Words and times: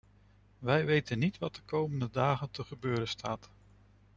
Wij 0.59 0.85
weten 0.85 1.19
niet 1.19 1.37
wat 1.37 1.55
de 1.55 1.61
komende 1.65 2.09
dagen 2.11 2.51
te 2.51 2.63
gebeuren 2.63 3.07
staat. 3.07 3.49